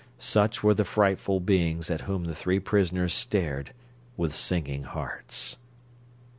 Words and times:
Such 0.17 0.63
were 0.63 0.73
the 0.73 0.83
frightful 0.83 1.39
beings 1.39 1.91
at 1.91 2.01
whom 2.01 2.23
the 2.23 2.33
three 2.33 2.59
prisoners 2.59 3.13
stared 3.13 3.71
with 4.17 4.35
sinking 4.35 4.81
hearts. 4.81 5.57